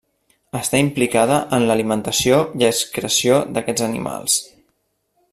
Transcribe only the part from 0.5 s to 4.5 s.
Està implicada en l'alimentació i excreció d'aquests animals.